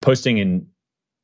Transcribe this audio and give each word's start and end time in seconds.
posting 0.00 0.38
in 0.38 0.66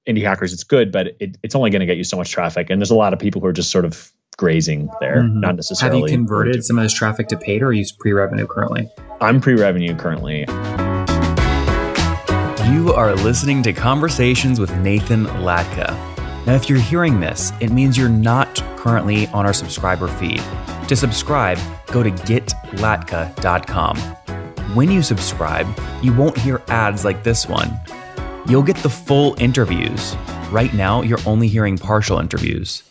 indie 0.08 0.22
hackers, 0.22 0.52
it's 0.52 0.64
good, 0.64 0.92
but 0.92 1.08
it, 1.21 1.36
it's 1.42 1.54
only 1.54 1.71
going 1.71 1.80
to 1.80 1.86
get 1.86 1.96
you 1.96 2.04
so 2.04 2.17
much 2.17 2.30
traffic. 2.30 2.71
And 2.71 2.80
there's 2.80 2.91
a 2.91 2.96
lot 2.96 3.12
of 3.12 3.18
people 3.18 3.41
who 3.41 3.46
are 3.46 3.52
just 3.52 3.71
sort 3.71 3.84
of 3.84 4.12
grazing 4.37 4.88
there, 5.00 5.22
mm-hmm. 5.22 5.41
not 5.41 5.56
necessarily. 5.56 6.00
Have 6.02 6.10
you 6.10 6.17
converted 6.17 6.64
some 6.64 6.78
of 6.78 6.84
this 6.84 6.92
traffic 6.92 7.28
to 7.28 7.36
paid 7.36 7.62
or 7.62 7.68
are 7.68 7.73
you 7.73 7.84
pre-revenue 7.99 8.46
currently? 8.46 8.89
I'm 9.20 9.41
pre-revenue 9.41 9.96
currently. 9.96 10.41
You 12.70 12.93
are 12.93 13.14
listening 13.14 13.62
to 13.62 13.73
Conversations 13.73 14.61
with 14.61 14.75
Nathan 14.79 15.27
Latka. 15.27 15.90
Now, 16.46 16.54
if 16.54 16.68
you're 16.68 16.79
hearing 16.79 17.18
this, 17.18 17.52
it 17.61 17.70
means 17.70 17.96
you're 17.98 18.08
not 18.08 18.62
currently 18.77 19.27
on 19.29 19.46
our 19.46 19.52
subscriber 19.52 20.06
feed. 20.06 20.43
To 20.88 20.95
subscribe, 20.95 21.58
go 21.88 22.02
to 22.04 22.11
getlatka.com. 22.11 23.96
When 24.74 24.90
you 24.90 25.02
subscribe, 25.02 25.66
you 26.02 26.12
won't 26.12 26.36
hear 26.36 26.62
ads 26.68 27.04
like 27.04 27.24
this 27.24 27.48
one. 27.48 27.80
You'll 28.48 28.62
get 28.62 28.76
the 28.76 28.88
full 28.88 29.34
interviews. 29.40 30.14
Right 30.52 30.72
now, 30.72 31.02
you're 31.02 31.18
only 31.26 31.48
hearing 31.48 31.76
partial 31.76 32.21
interviews. 32.21 32.84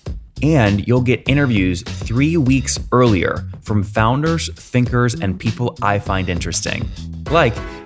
And 0.44 0.86
you'll 0.86 1.00
get 1.00 1.24
interviews 1.30 1.82
three 1.82 2.36
weeks 2.36 2.78
earlier 2.92 3.48
from 3.62 3.82
founders, 3.82 4.54
thinkers, 4.54 5.14
and 5.14 5.40
people 5.40 5.78
I 5.82 6.00
find 6.00 6.28
interesting. 6.28 6.90
Like 7.32 7.56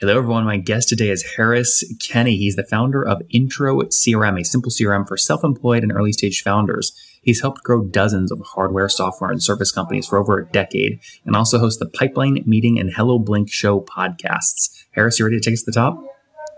Hello, 0.00 0.18
everyone. 0.18 0.44
My 0.44 0.56
guest 0.56 0.88
today 0.88 1.08
is 1.08 1.22
Harris 1.36 1.84
Kenny. 2.02 2.36
He's 2.36 2.56
the 2.56 2.64
founder 2.64 3.06
of 3.06 3.22
Intro 3.30 3.80
CRM, 3.82 4.40
a 4.40 4.44
simple 4.44 4.72
CRM 4.72 5.06
for 5.06 5.16
self 5.16 5.44
employed 5.44 5.84
and 5.84 5.92
early 5.92 6.12
stage 6.12 6.42
founders. 6.42 6.92
He's 7.22 7.40
helped 7.40 7.62
grow 7.62 7.84
dozens 7.84 8.32
of 8.32 8.40
hardware, 8.40 8.88
software, 8.88 9.30
and 9.30 9.40
service 9.40 9.70
companies 9.70 10.08
for 10.08 10.18
over 10.18 10.36
a 10.36 10.46
decade 10.46 10.98
and 11.24 11.36
also 11.36 11.60
hosts 11.60 11.78
the 11.78 11.86
Pipeline 11.86 12.42
Meeting 12.44 12.76
and 12.76 12.92
Hello 12.92 13.20
Blink 13.20 13.52
Show 13.52 13.82
podcasts. 13.82 14.84
Harris, 14.90 15.20
you 15.20 15.26
ready 15.26 15.38
to 15.38 15.44
take 15.44 15.54
us 15.54 15.60
to 15.62 15.66
the 15.66 15.72
top? 15.72 15.96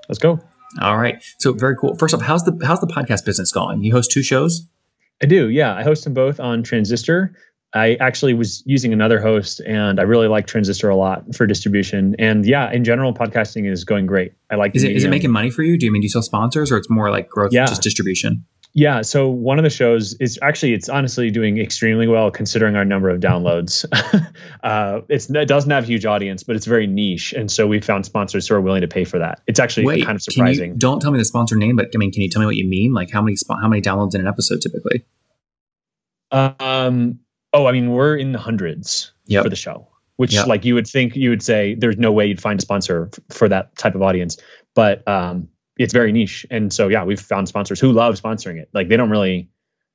Let's 0.08 0.18
go. 0.18 0.40
All 0.80 0.96
right. 0.96 1.22
So 1.36 1.52
very 1.52 1.76
cool. 1.76 1.94
First 1.96 2.14
off, 2.14 2.22
how's 2.22 2.42
the 2.44 2.58
how's 2.64 2.80
the 2.80 2.86
podcast 2.86 3.26
business 3.26 3.52
going? 3.52 3.84
You 3.84 3.92
host 3.92 4.10
two 4.10 4.22
shows? 4.22 4.66
I 5.22 5.26
do, 5.26 5.50
yeah. 5.50 5.74
I 5.74 5.82
host 5.82 6.04
them 6.04 6.14
both 6.14 6.40
on 6.40 6.62
Transistor, 6.62 7.34
I 7.76 7.94
actually 8.00 8.34
was 8.34 8.62
using 8.64 8.92
another 8.92 9.20
host 9.20 9.60
and 9.60 10.00
I 10.00 10.04
really 10.04 10.28
like 10.28 10.46
Transistor 10.46 10.88
a 10.88 10.96
lot 10.96 11.34
for 11.34 11.46
distribution. 11.46 12.16
And 12.18 12.46
yeah, 12.46 12.72
in 12.72 12.84
general, 12.84 13.12
podcasting 13.12 13.70
is 13.70 13.84
going 13.84 14.06
great. 14.06 14.32
I 14.50 14.54
like 14.54 14.74
is 14.74 14.82
it, 14.82 14.92
is 14.92 15.04
it 15.04 15.10
making 15.10 15.30
money 15.30 15.50
for 15.50 15.62
you? 15.62 15.76
Do 15.76 15.84
you 15.86 15.92
mean 15.92 16.00
do 16.00 16.06
you 16.06 16.10
sell 16.10 16.22
sponsors 16.22 16.72
or 16.72 16.78
it's 16.78 16.88
more 16.88 17.10
like 17.10 17.28
growth, 17.28 17.52
yeah. 17.52 17.66
just 17.66 17.82
distribution? 17.82 18.46
Yeah. 18.72 19.02
So 19.02 19.28
one 19.28 19.58
of 19.58 19.62
the 19.62 19.70
shows 19.70 20.14
is 20.14 20.38
actually, 20.42 20.74
it's 20.74 20.90
honestly 20.90 21.30
doing 21.30 21.58
extremely 21.58 22.08
well 22.08 22.30
considering 22.30 22.76
our 22.76 22.84
number 22.84 23.08
of 23.08 23.20
downloads. 23.20 23.86
uh, 24.62 25.00
it 25.08 25.48
doesn't 25.48 25.70
have 25.70 25.84
a 25.84 25.86
huge 25.86 26.04
audience, 26.04 26.42
but 26.42 26.56
it's 26.56 26.66
very 26.66 26.86
niche. 26.86 27.32
And 27.32 27.50
so 27.50 27.66
we 27.66 27.80
found 27.80 28.04
sponsors 28.04 28.48
who 28.48 28.54
are 28.54 28.60
willing 28.60 28.82
to 28.82 28.88
pay 28.88 29.04
for 29.04 29.18
that. 29.18 29.40
It's 29.46 29.60
actually 29.60 29.86
Wait, 29.86 30.04
kind 30.04 30.16
of 30.16 30.22
surprising. 30.22 30.72
You, 30.72 30.78
don't 30.78 31.00
tell 31.00 31.10
me 31.10 31.18
the 31.18 31.24
sponsor 31.24 31.56
name, 31.56 31.76
but 31.76 31.88
I 31.94 31.98
mean, 31.98 32.12
can 32.12 32.20
you 32.20 32.28
tell 32.28 32.40
me 32.40 32.46
what 32.46 32.56
you 32.56 32.66
mean? 32.66 32.92
Like 32.92 33.10
how 33.10 33.22
many, 33.22 33.36
how 33.48 33.68
many 33.68 33.80
downloads 33.80 34.14
in 34.14 34.20
an 34.20 34.26
episode 34.26 34.60
typically? 34.60 35.06
Um, 36.30 37.20
Oh, 37.56 37.66
I 37.66 37.72
mean, 37.72 37.90
we're 37.90 38.16
in 38.16 38.32
the 38.32 38.38
hundreds 38.38 39.12
yep. 39.24 39.42
for 39.42 39.48
the 39.48 39.56
show, 39.56 39.88
which 40.16 40.34
yep. 40.34 40.46
like 40.46 40.66
you 40.66 40.74
would 40.74 40.86
think 40.86 41.16
you 41.16 41.30
would 41.30 41.42
say 41.42 41.74
there's 41.74 41.96
no 41.96 42.12
way 42.12 42.26
you'd 42.26 42.40
find 42.40 42.60
a 42.60 42.62
sponsor 42.62 43.08
f- 43.10 43.34
for 43.34 43.48
that 43.48 43.74
type 43.78 43.94
of 43.94 44.02
audience, 44.02 44.36
but 44.74 45.06
um, 45.08 45.48
it's 45.78 45.94
very 45.94 46.12
niche. 46.12 46.44
And 46.50 46.70
so, 46.70 46.88
yeah, 46.88 47.04
we've 47.04 47.18
found 47.18 47.48
sponsors 47.48 47.80
who 47.80 47.92
love 47.92 48.20
sponsoring 48.20 48.58
it. 48.58 48.68
Like 48.74 48.88
they 48.88 48.98
don't 48.98 49.08
really, 49.08 49.48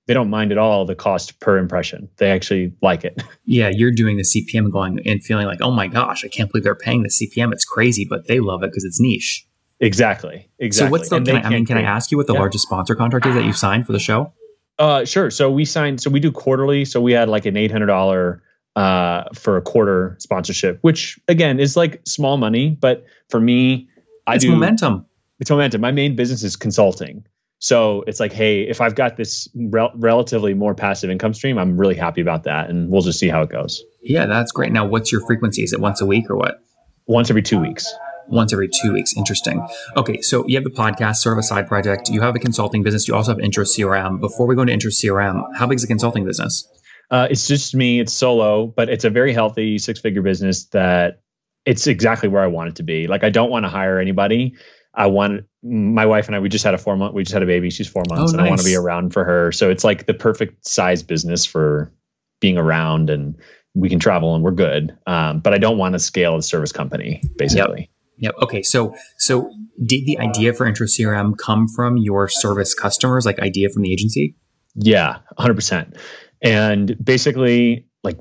they 0.07 0.15
don't 0.15 0.31
mind 0.31 0.51
at 0.51 0.57
all 0.57 0.85
the 0.85 0.95
cost 0.95 1.39
per 1.39 1.59
impression. 1.59 2.09
They 2.17 2.31
actually 2.31 2.73
like 2.81 3.03
it. 3.03 3.21
Yeah, 3.45 3.69
you're 3.69 3.91
doing 3.91 4.17
the 4.17 4.23
CPM 4.23 4.71
going 4.71 5.05
and 5.05 5.21
feeling 5.21 5.45
like, 5.45 5.61
oh 5.61 5.71
my 5.71 5.87
gosh, 5.87 6.23
I 6.25 6.29
can't 6.29 6.49
believe 6.49 6.63
they're 6.63 6.73
paying 6.73 7.03
the 7.03 7.09
CPM. 7.09 7.51
It's 7.51 7.65
crazy, 7.65 8.07
but 8.09 8.27
they 8.27 8.39
love 8.39 8.63
it 8.63 8.71
because 8.71 8.85
it's 8.85 8.99
niche. 8.99 9.45
Exactly. 9.81 10.49
Exactly. 10.57 10.87
So 10.87 10.91
what's 10.91 11.09
the? 11.09 11.19
Can 11.19 11.37
I, 11.37 11.41
I, 11.41 11.49
mean, 11.49 11.65
can 11.65 11.77
I 11.77 11.81
ask 11.81 12.11
you 12.11 12.17
what 12.17 12.27
the 12.27 12.33
yeah. 12.33 12.39
largest 12.39 12.65
sponsor 12.65 12.95
contract 12.95 13.25
is 13.25 13.35
that 13.35 13.43
you've 13.43 13.57
signed 13.57 13.85
for 13.85 13.91
the 13.91 13.99
show? 13.99 14.31
Uh, 14.79 15.05
sure. 15.05 15.29
So 15.29 15.51
we 15.51 15.65
signed. 15.65 16.01
So 16.01 16.09
we 16.09 16.19
do 16.19 16.31
quarterly. 16.31 16.85
So 16.85 17.01
we 17.01 17.13
had 17.13 17.29
like 17.29 17.45
an 17.45 17.57
eight 17.57 17.71
hundred 17.71 17.87
dollar 17.87 18.43
uh 18.75 19.25
for 19.33 19.57
a 19.57 19.61
quarter 19.61 20.15
sponsorship, 20.19 20.79
which 20.81 21.19
again 21.27 21.59
is 21.59 21.75
like 21.75 22.01
small 22.05 22.37
money, 22.37 22.69
but 22.69 23.05
for 23.29 23.39
me, 23.39 23.89
I 24.25 24.35
it's 24.35 24.45
do 24.45 24.51
momentum. 24.51 25.05
It's 25.39 25.49
momentum. 25.49 25.81
My 25.81 25.91
main 25.91 26.15
business 26.15 26.43
is 26.43 26.55
consulting. 26.55 27.25
So 27.59 28.03
it's 28.07 28.19
like, 28.19 28.33
hey, 28.33 28.63
if 28.63 28.81
I've 28.81 28.95
got 28.95 29.17
this 29.17 29.47
rel- 29.55 29.91
relatively 29.95 30.55
more 30.55 30.73
passive 30.73 31.11
income 31.11 31.35
stream, 31.35 31.59
I'm 31.59 31.77
really 31.77 31.93
happy 31.93 32.21
about 32.21 32.45
that, 32.45 32.71
and 32.71 32.89
we'll 32.89 33.03
just 33.03 33.19
see 33.19 33.27
how 33.27 33.43
it 33.43 33.49
goes. 33.49 33.83
Yeah, 34.01 34.25
that's 34.25 34.51
great. 34.51 34.71
Now, 34.71 34.87
what's 34.87 35.11
your 35.11 35.21
frequency? 35.27 35.61
Is 35.61 35.71
it 35.71 35.79
once 35.79 36.01
a 36.01 36.07
week 36.07 36.27
or 36.29 36.35
what? 36.37 36.63
Once 37.05 37.29
every 37.29 37.43
two 37.43 37.59
weeks 37.59 37.93
once 38.31 38.53
every 38.53 38.69
two 38.81 38.93
weeks. 38.93 39.15
Interesting. 39.15 39.65
Okay, 39.95 40.21
so 40.21 40.45
you 40.47 40.55
have 40.55 40.63
the 40.63 40.71
podcast, 40.71 41.17
sort 41.17 41.33
of 41.33 41.39
a 41.39 41.43
side 41.43 41.67
project. 41.67 42.09
You 42.09 42.21
have 42.21 42.35
a 42.35 42.39
consulting 42.39 42.83
business. 42.83 43.07
You 43.07 43.15
also 43.15 43.31
have 43.31 43.39
Intro 43.39 43.63
CRM. 43.63 44.19
Before 44.19 44.47
we 44.47 44.55
go 44.55 44.61
into 44.61 44.73
Intro 44.73 44.89
CRM, 44.89 45.43
how 45.55 45.67
big 45.67 45.75
is 45.75 45.81
the 45.81 45.87
consulting 45.87 46.25
business? 46.25 46.67
Uh, 47.09 47.27
it's 47.29 47.47
just 47.47 47.75
me. 47.75 47.99
It's 47.99 48.13
solo, 48.13 48.67
but 48.67 48.89
it's 48.89 49.03
a 49.03 49.09
very 49.09 49.33
healthy 49.33 49.77
six 49.77 49.99
figure 49.99 50.21
business 50.21 50.65
that 50.67 51.21
it's 51.65 51.85
exactly 51.87 52.29
where 52.29 52.41
I 52.41 52.47
want 52.47 52.69
it 52.69 52.75
to 52.77 52.83
be. 52.83 53.07
Like 53.07 53.23
I 53.23 53.29
don't 53.29 53.51
want 53.51 53.65
to 53.65 53.69
hire 53.69 53.99
anybody. 53.99 54.55
I 54.93 55.07
want 55.07 55.45
my 55.63 56.05
wife 56.05 56.27
and 56.27 56.35
I. 56.35 56.39
We 56.39 56.49
just 56.49 56.63
had 56.63 56.73
a 56.73 56.77
four 56.77 56.95
month. 56.95 57.13
We 57.13 57.23
just 57.23 57.33
had 57.33 57.43
a 57.43 57.45
baby. 57.45 57.69
She's 57.69 57.87
four 57.87 58.03
months, 58.09 58.31
oh, 58.31 58.37
and 58.37 58.41
I 58.41 58.49
want 58.49 58.61
to 58.61 58.65
be 58.65 58.75
around 58.75 59.13
for 59.13 59.23
her. 59.23 59.51
So 59.51 59.69
it's 59.69 59.83
like 59.83 60.05
the 60.05 60.13
perfect 60.13 60.65
size 60.65 61.03
business 61.03 61.45
for 61.45 61.91
being 62.39 62.57
around, 62.57 63.09
and 63.09 63.35
we 63.73 63.89
can 63.89 63.99
travel 63.99 64.35
and 64.35 64.43
we're 64.43 64.51
good. 64.51 64.97
Um, 65.07 65.39
but 65.39 65.53
I 65.53 65.57
don't 65.57 65.77
want 65.77 65.93
to 65.93 65.99
scale 65.99 66.35
a 66.35 66.43
service 66.43 66.71
company, 66.71 67.21
basically. 67.37 67.81
Yep. 67.81 67.89
Yep. 68.21 68.35
Okay. 68.43 68.61
So, 68.61 68.95
so 69.17 69.51
did 69.83 70.05
the 70.05 70.19
idea 70.19 70.53
for 70.53 70.65
Intro 70.65 70.87
CRM 70.87 71.37
come 71.37 71.67
from 71.67 71.97
your 71.97 72.27
service 72.27 72.73
customers, 72.73 73.25
like 73.25 73.39
idea 73.39 73.69
from 73.69 73.81
the 73.81 73.91
agency? 73.91 74.35
Yeah, 74.75 75.17
hundred 75.37 75.55
percent. 75.55 75.97
And 76.41 76.95
basically, 77.03 77.87
like 78.03 78.17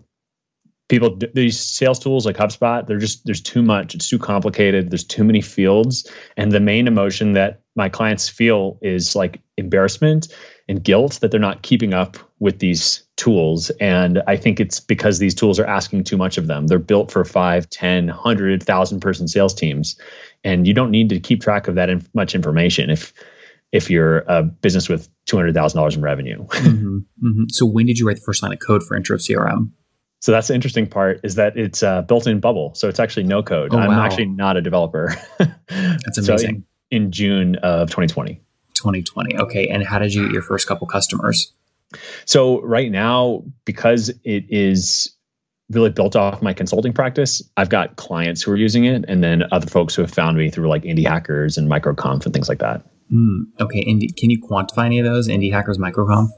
people, 0.89 1.19
these 1.35 1.61
sales 1.61 1.99
tools 1.99 2.27
like 2.27 2.37
HubSpot, 2.37 2.87
they're 2.87 2.99
just 2.99 3.25
there's 3.25 3.43
too 3.43 3.63
much. 3.63 3.95
It's 3.95 4.09
too 4.09 4.19
complicated. 4.19 4.91
There's 4.91 5.05
too 5.05 5.23
many 5.23 5.43
fields, 5.43 6.11
and 6.37 6.51
the 6.51 6.61
main 6.61 6.89
emotion 6.89 7.35
that 7.35 7.61
my 7.77 7.89
clients 7.89 8.29
feel 8.29 8.79
is 8.83 9.15
like 9.15 9.41
embarrassment 9.57 10.29
and 10.71 10.85
guilt 10.85 11.19
that 11.21 11.33
they're 11.33 11.41
not 11.41 11.63
keeping 11.63 11.93
up 11.93 12.17
with 12.39 12.61
these 12.61 13.03
tools. 13.17 13.71
And 13.81 14.23
I 14.29 14.37
think 14.37 14.61
it's 14.61 14.79
because 14.79 15.19
these 15.19 15.35
tools 15.35 15.59
are 15.59 15.67
asking 15.67 16.05
too 16.05 16.17
much 16.17 16.39
of 16.39 16.47
them. 16.47 16.69
They're 16.69 16.79
built 16.79 17.11
for 17.11 17.25
five, 17.25 17.69
10, 17.69 18.07
100,000 18.07 19.01
person 19.01 19.27
sales 19.27 19.53
teams. 19.53 19.99
And 20.45 20.69
you 20.69 20.73
don't 20.73 20.93
need 20.93 21.09
to 21.09 21.19
keep 21.19 21.43
track 21.43 21.67
of 21.67 21.75
that 21.75 21.91
inf- 21.91 22.09
much 22.15 22.37
information 22.37 22.89
if 22.89 23.13
if 23.73 23.91
you're 23.91 24.19
a 24.19 24.43
business 24.45 24.89
with 24.89 25.09
$200,000 25.27 25.95
in 25.95 26.03
revenue. 26.03 26.39
mm-hmm, 26.47 26.99
mm-hmm. 26.99 27.45
So 27.51 27.67
when 27.67 27.87
did 27.87 27.99
you 27.99 28.07
write 28.07 28.17
the 28.17 28.23
first 28.23 28.43
line 28.43 28.53
of 28.53 28.61
code 28.61 28.85
for 28.85 28.97
Intro 28.97 29.17
CRM? 29.17 29.73
So 30.21 30.33
that's 30.33 30.49
the 30.49 30.55
interesting 30.55 30.87
part 30.87 31.21
is 31.25 31.35
that 31.37 31.57
it's 31.57 31.83
a 31.83 32.05
built-in 32.07 32.39
bubble. 32.39 32.75
So 32.77 32.89
it's 32.89 33.01
actually 33.01 33.25
no 33.25 33.43
code. 33.43 33.75
Oh, 33.75 33.79
I'm 33.79 33.89
wow. 33.89 34.05
actually 34.05 34.27
not 34.27 34.57
a 34.57 34.61
developer. 34.61 35.15
that's 35.39 36.19
amazing. 36.19 36.27
So 36.27 36.37
in, 36.37 36.65
in 36.91 37.13
June 37.13 37.57
of 37.57 37.91
2020. 37.91 38.41
2020. 38.81 39.39
Okay. 39.39 39.69
And 39.69 39.85
how 39.85 39.99
did 39.99 40.15
you 40.15 40.25
get 40.25 40.33
your 40.33 40.43
first 40.43 40.67
couple 40.67 40.87
customers? 40.87 41.53
So 42.25 42.61
right 42.63 42.91
now, 42.91 43.45
because 43.65 44.11
it 44.25 44.45
is 44.49 45.13
really 45.71 45.91
built 45.91 46.17
off 46.17 46.43
my 46.43 46.53
consulting 46.53 46.93
practice, 46.93 47.43
I've 47.57 47.69
got 47.69 47.97
clients 47.97 48.43
who 48.43 48.53
are 48.53 48.57
using 48.57 48.85
it, 48.85 49.05
and 49.07 49.23
then 49.23 49.45
other 49.53 49.67
folks 49.67 49.95
who 49.95 50.03
have 50.03 50.11
found 50.11 50.37
me 50.37 50.51
through 50.51 50.69
like 50.69 50.83
indie 50.83 51.07
hackers 51.07 51.59
and 51.59 51.71
microconf 51.71 52.25
and 52.25 52.35
things 52.35 52.49
like 52.49 52.59
that. 52.59 52.83
Mm, 53.13 53.47
okay. 53.61 53.85
And 53.87 54.17
can 54.17 54.31
you 54.31 54.41
quantify 54.41 54.87
any 54.87 54.99
of 54.99 55.05
those 55.05 55.29
indie 55.29 55.53
hackers, 55.53 55.79
microconf? 55.79 56.29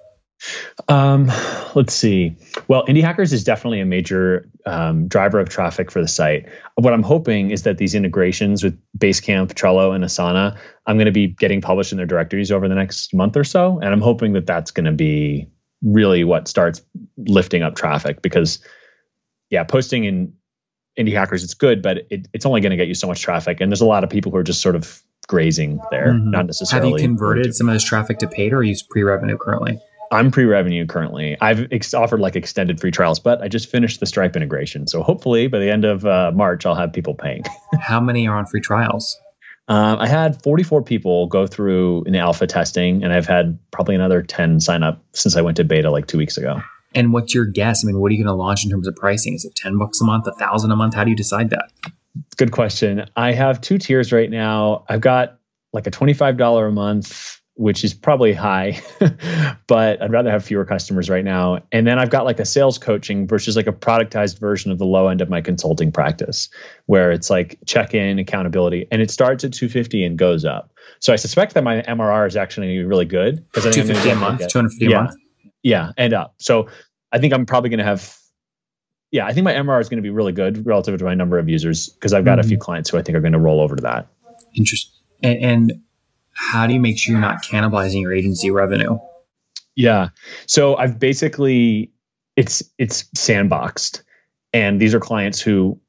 Um, 0.88 1.30
let's 1.74 1.94
see. 1.94 2.36
Well, 2.68 2.84
Indie 2.86 3.02
Hackers 3.02 3.32
is 3.32 3.44
definitely 3.44 3.80
a 3.80 3.86
major 3.86 4.48
um, 4.66 5.08
driver 5.08 5.38
of 5.38 5.48
traffic 5.48 5.90
for 5.90 6.00
the 6.00 6.08
site. 6.08 6.48
What 6.74 6.92
I'm 6.92 7.02
hoping 7.02 7.50
is 7.50 7.62
that 7.62 7.78
these 7.78 7.94
integrations 7.94 8.62
with 8.62 8.80
Basecamp, 8.96 9.52
Trello, 9.54 9.94
and 9.94 10.04
Asana, 10.04 10.58
I'm 10.86 10.96
going 10.96 11.06
to 11.06 11.12
be 11.12 11.28
getting 11.28 11.60
published 11.60 11.92
in 11.92 11.98
their 11.98 12.06
directories 12.06 12.50
over 12.50 12.68
the 12.68 12.74
next 12.74 13.14
month 13.14 13.36
or 13.36 13.44
so, 13.44 13.78
and 13.78 13.88
I'm 13.88 14.00
hoping 14.00 14.32
that 14.32 14.46
that's 14.46 14.70
going 14.70 14.86
to 14.86 14.92
be 14.92 15.48
really 15.82 16.24
what 16.24 16.48
starts 16.48 16.82
lifting 17.16 17.62
up 17.62 17.74
traffic 17.74 18.22
because, 18.22 18.64
yeah, 19.50 19.64
posting 19.64 20.04
in 20.04 20.34
Indie 20.98 21.14
Hackers 21.14 21.44
it's 21.44 21.54
good, 21.54 21.82
but 21.82 21.98
it, 22.10 22.28
it's 22.32 22.46
only 22.46 22.60
going 22.60 22.70
to 22.70 22.76
get 22.76 22.88
you 22.88 22.94
so 22.94 23.06
much 23.06 23.20
traffic, 23.20 23.60
and 23.60 23.70
there's 23.70 23.80
a 23.80 23.86
lot 23.86 24.04
of 24.04 24.10
people 24.10 24.32
who 24.32 24.38
are 24.38 24.42
just 24.42 24.60
sort 24.60 24.76
of 24.76 25.02
grazing 25.28 25.80
there, 25.90 26.08
mm-hmm. 26.08 26.30
not 26.30 26.46
necessarily. 26.46 26.90
Have 26.90 27.00
you 27.00 27.06
converted 27.06 27.54
some 27.54 27.68
of 27.68 27.74
this 27.74 27.84
traffic 27.84 28.18
to 28.18 28.28
paid, 28.28 28.52
or 28.52 28.58
are 28.58 28.62
you 28.62 28.74
pre-revenue 28.90 29.38
currently? 29.38 29.80
I'm 30.12 30.30
pre-revenue 30.30 30.86
currently. 30.86 31.38
I've 31.40 31.66
ex- 31.72 31.94
offered 31.94 32.20
like 32.20 32.36
extended 32.36 32.78
free 32.80 32.90
trials, 32.90 33.18
but 33.18 33.40
I 33.40 33.48
just 33.48 33.70
finished 33.70 33.98
the 33.98 34.06
Stripe 34.06 34.36
integration. 34.36 34.86
So 34.86 35.02
hopefully 35.02 35.48
by 35.48 35.58
the 35.58 35.70
end 35.70 35.86
of 35.86 36.04
uh, 36.04 36.32
March, 36.34 36.66
I'll 36.66 36.74
have 36.74 36.92
people 36.92 37.14
paying. 37.14 37.44
How 37.80 37.98
many 37.98 38.28
are 38.28 38.36
on 38.36 38.44
free 38.44 38.60
trials? 38.60 39.18
Um, 39.68 39.98
I 39.98 40.06
had 40.06 40.42
44 40.42 40.82
people 40.82 41.28
go 41.28 41.46
through 41.46 42.04
the 42.06 42.18
alpha 42.18 42.46
testing, 42.46 43.02
and 43.02 43.12
I've 43.12 43.26
had 43.26 43.58
probably 43.70 43.94
another 43.94 44.22
10 44.22 44.60
sign 44.60 44.82
up 44.82 45.02
since 45.14 45.34
I 45.34 45.40
went 45.40 45.56
to 45.56 45.64
beta 45.64 45.90
like 45.90 46.08
two 46.08 46.18
weeks 46.18 46.36
ago. 46.36 46.60
And 46.94 47.14
what's 47.14 47.34
your 47.34 47.46
guess? 47.46 47.82
I 47.82 47.86
mean, 47.86 47.98
what 47.98 48.10
are 48.10 48.14
you 48.14 48.22
going 48.22 48.34
to 48.34 48.38
launch 48.38 48.64
in 48.64 48.70
terms 48.70 48.86
of 48.86 48.94
pricing? 48.96 49.34
Is 49.34 49.46
it 49.46 49.54
10 49.56 49.78
bucks 49.78 50.00
a 50.00 50.04
month, 50.04 50.26
a 50.26 50.32
thousand 50.32 50.72
a 50.72 50.76
month? 50.76 50.94
How 50.94 51.04
do 51.04 51.10
you 51.10 51.16
decide 51.16 51.48
that? 51.50 51.70
Good 52.36 52.52
question. 52.52 53.06
I 53.16 53.32
have 53.32 53.62
two 53.62 53.78
tiers 53.78 54.12
right 54.12 54.28
now. 54.28 54.84
I've 54.90 55.00
got 55.00 55.38
like 55.72 55.86
a 55.86 55.90
$25 55.90 56.68
a 56.68 56.70
month 56.70 57.40
which 57.54 57.84
is 57.84 57.92
probably 57.92 58.32
high, 58.32 58.80
but 59.66 60.02
I'd 60.02 60.10
rather 60.10 60.30
have 60.30 60.44
fewer 60.44 60.64
customers 60.64 61.10
right 61.10 61.24
now. 61.24 61.60
And 61.70 61.86
then 61.86 61.98
I've 61.98 62.10
got 62.10 62.24
like 62.24 62.40
a 62.40 62.44
sales 62.44 62.78
coaching 62.78 63.26
versus 63.26 63.56
like 63.56 63.66
a 63.66 63.72
productized 63.72 64.38
version 64.38 64.72
of 64.72 64.78
the 64.78 64.86
low 64.86 65.08
end 65.08 65.20
of 65.20 65.28
my 65.28 65.40
consulting 65.42 65.92
practice, 65.92 66.48
where 66.86 67.12
it's 67.12 67.28
like 67.28 67.58
check 67.66 67.94
in, 67.94 68.18
accountability, 68.18 68.88
and 68.90 69.02
it 69.02 69.10
starts 69.10 69.44
at 69.44 69.52
250 69.52 70.04
and 70.04 70.18
goes 70.18 70.44
up. 70.44 70.72
So 71.00 71.12
I 71.12 71.16
suspect 71.16 71.54
that 71.54 71.64
my 71.64 71.82
MRR 71.82 72.26
is 72.26 72.36
actually 72.36 72.78
really 72.78 73.04
good 73.04 73.44
because 73.52 73.74
250 73.74 74.10
a 74.10 74.14
month, 74.16 74.40
250 74.48 74.86
yeah, 74.86 74.90
a 74.90 75.02
month. 75.04 75.16
Yeah, 75.62 75.92
and 75.96 76.12
up. 76.14 76.34
So 76.38 76.68
I 77.12 77.18
think 77.18 77.34
I'm 77.34 77.44
probably 77.44 77.70
going 77.70 77.78
to 77.78 77.84
have 77.84 78.16
yeah, 79.12 79.26
I 79.26 79.34
think 79.34 79.44
my 79.44 79.52
MRR 79.52 79.78
is 79.80 79.90
going 79.90 79.98
to 79.98 80.02
be 80.02 80.10
really 80.10 80.32
good 80.32 80.64
relative 80.66 80.98
to 80.98 81.04
my 81.04 81.14
number 81.14 81.38
of 81.38 81.48
users 81.48 81.90
because 81.90 82.14
I've 82.14 82.24
got 82.24 82.38
mm-hmm. 82.38 82.46
a 82.46 82.48
few 82.48 82.58
clients 82.58 82.88
who 82.88 82.96
I 82.96 83.02
think 83.02 83.16
are 83.16 83.20
going 83.20 83.34
to 83.34 83.38
roll 83.38 83.60
over 83.60 83.76
to 83.76 83.82
that. 83.82 84.08
Interesting. 84.56 84.98
And, 85.22 85.44
and 85.44 85.82
how 86.32 86.66
do 86.66 86.74
you 86.74 86.80
make 86.80 86.98
sure 86.98 87.12
you're 87.12 87.20
not 87.20 87.42
cannibalizing 87.42 88.02
your 88.02 88.12
agency 88.12 88.50
revenue? 88.50 88.98
Yeah. 89.74 90.08
So 90.46 90.76
I've 90.76 90.98
basically 90.98 91.92
it's 92.36 92.62
it's 92.78 93.04
sandboxed. 93.16 94.02
And 94.52 94.80
these 94.80 94.94
are 94.94 95.00
clients 95.00 95.40
who 95.40 95.80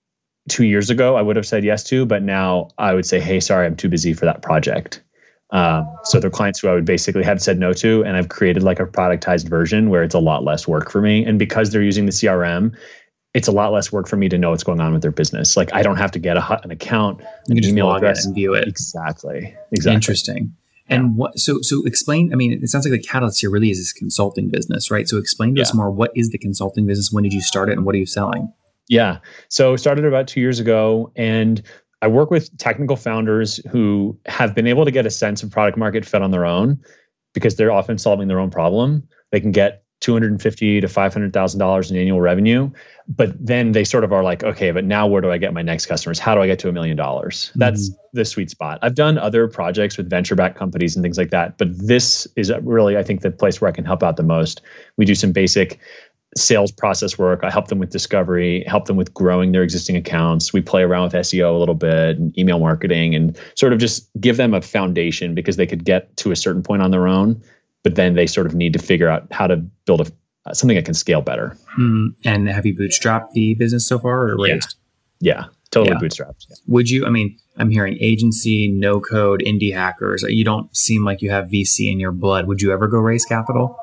two 0.49 0.65
years 0.65 0.89
ago 0.89 1.15
I 1.15 1.21
would 1.21 1.35
have 1.35 1.45
said 1.45 1.63
yes 1.63 1.83
to, 1.85 2.05
but 2.05 2.23
now 2.23 2.69
I 2.77 2.93
would 2.93 3.05
say, 3.05 3.19
hey, 3.19 3.39
sorry, 3.39 3.65
I'm 3.65 3.75
too 3.75 3.89
busy 3.89 4.13
for 4.13 4.25
that 4.25 4.41
project. 4.41 5.01
Um, 5.51 5.87
so 6.03 6.19
they're 6.19 6.31
clients 6.31 6.59
who 6.59 6.67
I 6.67 6.73
would 6.73 6.85
basically 6.85 7.23
have 7.23 7.41
said 7.41 7.59
no 7.59 7.73
to, 7.73 8.03
and 8.03 8.17
I've 8.17 8.29
created 8.29 8.63
like 8.63 8.79
a 8.79 8.85
productized 8.85 9.47
version 9.47 9.89
where 9.89 10.01
it's 10.01 10.15
a 10.15 10.19
lot 10.19 10.43
less 10.43 10.67
work 10.67 10.89
for 10.89 10.99
me. 10.99 11.23
And 11.23 11.37
because 11.37 11.69
they're 11.69 11.83
using 11.83 12.07
the 12.07 12.11
CRM, 12.11 12.75
it's 13.33 13.47
a 13.47 13.51
lot 13.51 13.71
less 13.71 13.91
work 13.91 14.07
for 14.07 14.15
me 14.15 14.29
to 14.29 14.37
know 14.37 14.51
what's 14.51 14.63
going 14.63 14.79
on 14.79 14.93
with 14.93 15.01
their 15.01 15.11
business. 15.11 15.57
Like 15.57 15.73
I 15.73 15.81
don't 15.81 15.97
have 15.97 16.11
to 16.11 16.19
get 16.19 16.37
a, 16.37 16.61
an 16.63 16.71
account, 16.71 17.21
you 17.47 17.61
can 17.61 17.69
email 17.69 17.93
address, 17.93 18.25
and 18.25 18.35
view 18.35 18.53
it. 18.53 18.67
Exactly. 18.67 19.55
Exactly. 19.71 19.95
Interesting. 19.95 20.55
And 20.87 21.15
what? 21.15 21.39
So 21.39 21.59
so 21.61 21.83
explain. 21.85 22.33
I 22.33 22.35
mean, 22.35 22.51
it 22.51 22.67
sounds 22.67 22.85
like 22.85 22.91
the 22.91 23.07
catalyst 23.07 23.41
here 23.41 23.49
really 23.49 23.71
is 23.71 23.79
this 23.79 23.93
consulting 23.93 24.49
business, 24.49 24.91
right? 24.91 25.07
So 25.07 25.17
explain 25.17 25.55
to 25.55 25.59
yeah. 25.59 25.63
us 25.63 25.73
more. 25.73 25.89
What 25.89 26.11
is 26.15 26.29
the 26.29 26.37
consulting 26.37 26.85
business? 26.85 27.11
When 27.11 27.23
did 27.23 27.33
you 27.33 27.41
start 27.41 27.69
it, 27.69 27.73
and 27.73 27.85
what 27.85 27.95
are 27.95 27.99
you 27.99 28.05
selling? 28.05 28.53
Yeah. 28.89 29.19
So 29.47 29.75
started 29.77 30.05
about 30.05 30.27
two 30.27 30.41
years 30.41 30.59
ago, 30.59 31.11
and 31.15 31.63
I 32.01 32.07
work 32.07 32.29
with 32.29 32.55
technical 32.57 32.97
founders 32.97 33.61
who 33.71 34.19
have 34.25 34.53
been 34.53 34.67
able 34.67 34.83
to 34.83 34.91
get 34.91 35.05
a 35.05 35.09
sense 35.09 35.41
of 35.41 35.51
product 35.51 35.77
market 35.77 36.05
fit 36.05 36.21
on 36.21 36.31
their 36.31 36.45
own 36.45 36.81
because 37.33 37.55
they're 37.55 37.71
often 37.71 37.97
solving 37.97 38.27
their 38.27 38.41
own 38.41 38.51
problem. 38.51 39.07
They 39.31 39.39
can 39.39 39.53
get 39.53 39.82
250 40.03 40.81
to 40.81 40.87
500,000 40.89 41.59
dollars 41.59 41.89
in 41.89 41.95
annual 41.95 42.19
revenue 42.19 42.69
but 43.07 43.33
then 43.39 43.71
they 43.71 43.85
sort 43.85 44.03
of 44.03 44.11
are 44.11 44.21
like 44.21 44.43
okay 44.43 44.71
but 44.71 44.83
now 44.83 45.07
where 45.07 45.21
do 45.21 45.31
I 45.31 45.37
get 45.37 45.53
my 45.53 45.61
next 45.61 45.85
customers 45.85 46.19
how 46.19 46.35
do 46.35 46.41
I 46.41 46.47
get 46.47 46.59
to 46.59 46.69
a 46.69 46.73
million 46.73 46.97
dollars 46.97 47.51
that's 47.55 47.89
mm-hmm. 47.89 48.17
the 48.17 48.25
sweet 48.25 48.49
spot 48.49 48.79
I've 48.81 48.95
done 48.95 49.17
other 49.17 49.47
projects 49.47 49.95
with 49.95 50.09
venture 50.09 50.35
backed 50.35 50.57
companies 50.57 50.97
and 50.97 51.03
things 51.03 51.17
like 51.17 51.29
that 51.29 51.57
but 51.57 51.69
this 51.71 52.27
is 52.35 52.51
really 52.63 52.97
I 52.97 53.03
think 53.03 53.21
the 53.21 53.31
place 53.31 53.61
where 53.61 53.69
I 53.69 53.71
can 53.71 53.85
help 53.85 54.03
out 54.03 54.17
the 54.17 54.23
most 54.23 54.61
we 54.97 55.05
do 55.05 55.15
some 55.15 55.31
basic 55.31 55.79
sales 56.35 56.71
process 56.71 57.15
work. 57.15 57.41
I 57.43 57.51
help 57.51 57.67
them 57.67 57.77
with 57.77 57.91
discovery, 57.91 58.63
help 58.65 58.85
them 58.85 58.97
with 58.97 59.13
growing 59.13 59.51
their 59.51 59.61
existing 59.61 59.95
accounts. 59.95 60.51
We 60.51 60.61
play 60.61 60.81
around 60.81 61.03
with 61.03 61.13
SEO 61.13 61.55
a 61.55 61.59
little 61.59 61.75
bit 61.75 62.17
and 62.17 62.35
email 62.35 62.57
marketing 62.57 63.13
and 63.13 63.37
sort 63.55 63.71
of 63.71 63.77
just 63.77 64.09
give 64.19 64.35
them 64.35 64.55
a 64.55 64.61
foundation 64.61 65.35
because 65.35 65.57
they 65.57 65.67
could 65.67 65.85
get 65.85 66.17
to 66.17 66.31
a 66.31 66.35
certain 66.35 66.63
point 66.63 66.81
on 66.81 66.89
their 66.89 67.07
own 67.07 67.43
but 67.83 67.95
then 67.95 68.15
they 68.15 68.27
sort 68.27 68.47
of 68.47 68.55
need 68.55 68.73
to 68.73 68.79
figure 68.79 69.09
out 69.09 69.31
how 69.31 69.47
to 69.47 69.57
build 69.57 70.01
a 70.01 70.11
uh, 70.45 70.53
something 70.53 70.75
that 70.75 70.85
can 70.85 70.93
scale 70.93 71.21
better. 71.21 71.57
Mm, 71.79 72.15
and 72.25 72.49
have 72.49 72.65
you 72.65 72.75
bootstrapped 72.75 73.31
the 73.31 73.53
business 73.53 73.87
so 73.87 73.97
far 73.97 74.29
or 74.29 74.37
raised? 74.37 74.75
Yeah, 75.21 75.33
yeah 75.33 75.45
totally 75.71 75.95
yeah. 75.95 76.07
bootstrapped. 76.07 76.45
Yeah. 76.49 76.55
Would 76.67 76.89
you? 76.89 77.05
I 77.05 77.09
mean, 77.09 77.37
I'm 77.57 77.69
hearing 77.69 77.97
agency, 77.99 78.69
no 78.69 78.99
code, 78.99 79.41
indie 79.45 79.73
hackers. 79.73 80.23
You 80.27 80.43
don't 80.43 80.75
seem 80.75 81.05
like 81.05 81.21
you 81.21 81.31
have 81.31 81.45
VC 81.45 81.91
in 81.91 81.99
your 81.99 82.11
blood. 82.11 82.47
Would 82.47 82.61
you 82.61 82.71
ever 82.71 82.87
go 82.87 82.97
raise 82.99 83.25
capital? 83.25 83.77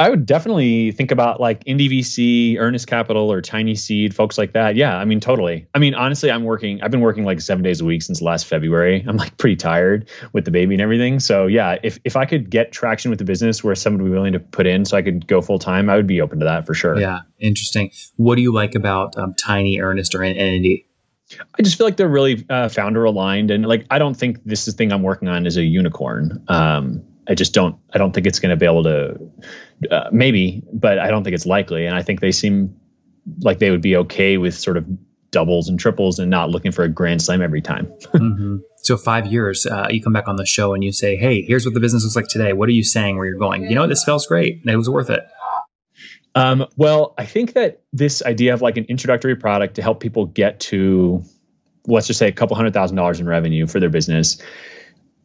I 0.00 0.10
would 0.10 0.26
definitely 0.26 0.92
think 0.92 1.10
about 1.10 1.40
like 1.40 1.64
Indie 1.64 1.90
VC, 1.90 2.56
Earnest 2.56 2.86
Capital, 2.86 3.32
or 3.32 3.42
Tiny 3.42 3.74
Seed, 3.74 4.14
folks 4.14 4.38
like 4.38 4.52
that. 4.52 4.76
Yeah, 4.76 4.96
I 4.96 5.04
mean, 5.04 5.18
totally. 5.18 5.66
I 5.74 5.80
mean, 5.80 5.94
honestly, 5.94 6.30
I'm 6.30 6.44
working. 6.44 6.80
I've 6.82 6.92
been 6.92 7.00
working 7.00 7.24
like 7.24 7.40
seven 7.40 7.64
days 7.64 7.80
a 7.80 7.84
week 7.84 8.02
since 8.02 8.22
last 8.22 8.46
February. 8.46 9.04
I'm 9.06 9.16
like 9.16 9.36
pretty 9.38 9.56
tired 9.56 10.08
with 10.32 10.44
the 10.44 10.52
baby 10.52 10.74
and 10.76 10.80
everything. 10.80 11.18
So 11.18 11.48
yeah, 11.48 11.78
if 11.82 11.98
if 12.04 12.16
I 12.16 12.26
could 12.26 12.48
get 12.48 12.70
traction 12.70 13.10
with 13.10 13.18
the 13.18 13.24
business 13.24 13.64
where 13.64 13.74
someone 13.74 14.02
would 14.02 14.10
be 14.10 14.14
willing 14.14 14.34
to 14.34 14.40
put 14.40 14.68
in, 14.68 14.84
so 14.84 14.96
I 14.96 15.02
could 15.02 15.26
go 15.26 15.40
full 15.42 15.58
time, 15.58 15.90
I 15.90 15.96
would 15.96 16.06
be 16.06 16.20
open 16.20 16.38
to 16.38 16.44
that 16.44 16.64
for 16.64 16.74
sure. 16.74 16.96
Yeah, 16.98 17.22
interesting. 17.40 17.90
What 18.16 18.36
do 18.36 18.42
you 18.42 18.52
like 18.52 18.76
about 18.76 19.18
um, 19.18 19.34
Tiny, 19.34 19.80
Earnest, 19.80 20.14
or 20.14 20.20
Indie? 20.20 20.84
I 21.58 21.62
just 21.62 21.76
feel 21.76 21.86
like 21.86 21.96
they're 21.96 22.08
really 22.08 22.46
uh, 22.48 22.68
founder 22.68 23.04
aligned, 23.04 23.50
and 23.50 23.66
like 23.66 23.84
I 23.90 23.98
don't 23.98 24.14
think 24.14 24.44
this 24.44 24.68
is 24.68 24.74
thing 24.74 24.92
I'm 24.92 25.02
working 25.02 25.26
on 25.26 25.44
is 25.44 25.56
a 25.56 25.64
unicorn. 25.64 26.44
Um, 26.46 27.02
I 27.28 27.34
just 27.34 27.52
don't. 27.52 27.76
I 27.92 27.98
don't 27.98 28.12
think 28.12 28.26
it's 28.26 28.38
going 28.38 28.50
to 28.50 28.56
be 28.56 28.64
able 28.64 28.84
to. 28.84 29.18
Uh, 29.90 30.08
maybe, 30.10 30.62
but 30.72 30.98
I 30.98 31.08
don't 31.08 31.22
think 31.22 31.34
it's 31.34 31.46
likely. 31.46 31.86
And 31.86 31.94
I 31.94 32.02
think 32.02 32.20
they 32.20 32.32
seem 32.32 32.76
like 33.40 33.58
they 33.58 33.70
would 33.70 33.82
be 33.82 33.96
okay 33.96 34.36
with 34.36 34.54
sort 34.54 34.76
of 34.76 34.86
doubles 35.30 35.68
and 35.68 35.78
triples 35.78 36.18
and 36.18 36.30
not 36.30 36.50
looking 36.50 36.72
for 36.72 36.82
a 36.82 36.88
grand 36.88 37.22
slam 37.22 37.42
every 37.42 37.60
time. 37.60 37.86
mm-hmm. 38.06 38.56
So 38.78 38.96
five 38.96 39.26
years, 39.26 39.66
uh, 39.66 39.86
you 39.90 40.02
come 40.02 40.12
back 40.12 40.28
on 40.28 40.36
the 40.36 40.46
show 40.46 40.74
and 40.74 40.82
you 40.82 40.92
say, 40.92 41.16
"Hey, 41.16 41.42
here's 41.42 41.64
what 41.64 41.74
the 41.74 41.80
business 41.80 42.04
looks 42.04 42.16
like 42.16 42.28
today. 42.28 42.52
What 42.52 42.68
are 42.68 42.72
you 42.72 42.84
saying? 42.84 43.16
Where 43.16 43.26
you're 43.26 43.38
going? 43.38 43.64
You 43.64 43.74
know, 43.74 43.86
this 43.86 44.04
feels 44.04 44.26
great. 44.26 44.62
It 44.64 44.76
was 44.76 44.88
worth 44.88 45.10
it." 45.10 45.24
Um, 46.34 46.66
well, 46.76 47.14
I 47.18 47.24
think 47.24 47.54
that 47.54 47.82
this 47.92 48.22
idea 48.22 48.54
of 48.54 48.62
like 48.62 48.76
an 48.76 48.84
introductory 48.84 49.36
product 49.36 49.74
to 49.76 49.82
help 49.82 50.00
people 50.00 50.26
get 50.26 50.60
to, 50.60 51.24
let's 51.86 52.06
just 52.06 52.18
say, 52.18 52.28
a 52.28 52.32
couple 52.32 52.56
hundred 52.56 52.74
thousand 52.74 52.96
dollars 52.96 53.20
in 53.20 53.26
revenue 53.26 53.66
for 53.66 53.80
their 53.80 53.90
business 53.90 54.40